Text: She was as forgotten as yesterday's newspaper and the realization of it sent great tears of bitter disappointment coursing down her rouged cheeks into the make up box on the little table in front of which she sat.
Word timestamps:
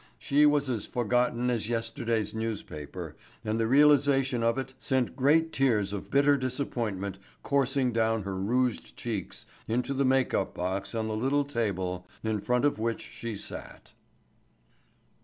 She 0.17 0.47
was 0.47 0.67
as 0.67 0.87
forgotten 0.87 1.51
as 1.51 1.69
yesterday's 1.69 2.33
newspaper 2.33 3.15
and 3.45 3.59
the 3.59 3.67
realization 3.67 4.41
of 4.41 4.57
it 4.57 4.73
sent 4.79 5.15
great 5.15 5.53
tears 5.53 5.93
of 5.93 6.09
bitter 6.09 6.37
disappointment 6.37 7.19
coursing 7.43 7.93
down 7.93 8.23
her 8.23 8.35
rouged 8.35 8.97
cheeks 8.97 9.45
into 9.67 9.93
the 9.93 10.03
make 10.03 10.33
up 10.33 10.55
box 10.55 10.95
on 10.95 11.07
the 11.07 11.15
little 11.15 11.45
table 11.45 12.07
in 12.23 12.41
front 12.41 12.65
of 12.65 12.79
which 12.79 13.03
she 13.13 13.35
sat. 13.35 13.93